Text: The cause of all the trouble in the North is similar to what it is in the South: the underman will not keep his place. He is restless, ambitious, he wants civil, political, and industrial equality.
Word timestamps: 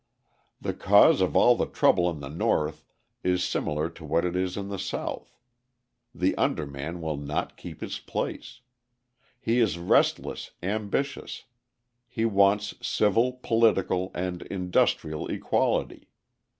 The 0.59 0.73
cause 0.73 1.21
of 1.21 1.35
all 1.35 1.55
the 1.55 1.67
trouble 1.67 2.09
in 2.09 2.21
the 2.21 2.27
North 2.27 2.83
is 3.23 3.43
similar 3.43 3.87
to 3.91 4.03
what 4.03 4.25
it 4.25 4.35
is 4.35 4.57
in 4.57 4.69
the 4.69 4.79
South: 4.79 5.37
the 6.11 6.35
underman 6.39 7.01
will 7.01 7.17
not 7.17 7.55
keep 7.55 7.81
his 7.81 7.99
place. 7.99 8.61
He 9.39 9.59
is 9.59 9.77
restless, 9.77 10.53
ambitious, 10.63 11.43
he 12.07 12.25
wants 12.25 12.73
civil, 12.81 13.33
political, 13.43 14.09
and 14.15 14.41
industrial 14.41 15.27
equality. 15.29 16.07